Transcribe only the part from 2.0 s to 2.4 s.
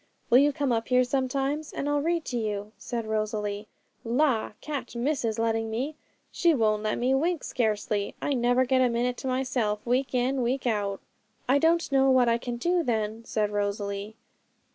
read to